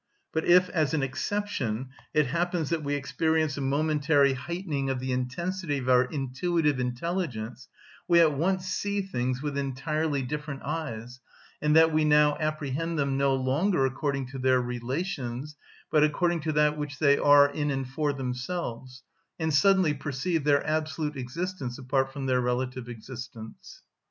But 0.33 0.45
if, 0.45 0.67
as 0.69 0.95
an 0.95 1.03
exception, 1.03 1.89
it 2.11 2.25
happens 2.25 2.71
that 2.71 2.83
we 2.83 2.95
experience 2.95 3.55
a 3.55 3.61
momentary 3.61 4.33
heightening 4.33 4.89
of 4.89 4.99
the 4.99 5.11
intensity 5.11 5.77
of 5.77 5.87
our 5.89 6.05
intuitive 6.05 6.79
intelligence, 6.79 7.67
we 8.07 8.19
at 8.19 8.33
once 8.33 8.65
see 8.65 9.03
things 9.03 9.43
with 9.43 9.55
entirely 9.59 10.23
different 10.23 10.63
eyes, 10.63 11.19
in 11.61 11.73
that 11.73 11.93
we 11.93 12.03
now 12.03 12.35
apprehend 12.39 12.97
them 12.97 13.15
no 13.15 13.35
longer 13.35 13.85
according 13.85 14.25
to 14.29 14.39
their 14.39 14.59
relations, 14.59 15.55
but 15.91 16.03
according 16.03 16.39
to 16.39 16.51
that 16.53 16.79
which 16.79 16.97
they 16.97 17.19
are 17.19 17.47
in 17.47 17.69
and 17.69 17.87
for 17.87 18.11
themselves, 18.11 19.03
and 19.37 19.53
suddenly 19.53 19.93
perceive 19.93 20.43
their 20.45 20.65
absolute 20.65 21.15
existence 21.15 21.77
apart 21.77 22.11
from 22.11 22.25
their 22.25 22.41
relative 22.41 22.89
existence. 22.89 23.83